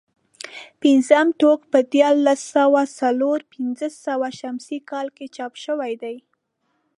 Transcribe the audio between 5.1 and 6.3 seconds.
کې چاپ شوی دی.